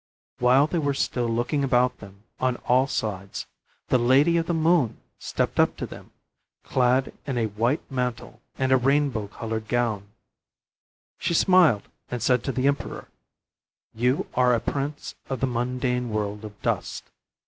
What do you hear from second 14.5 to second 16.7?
a prince of the mundane world of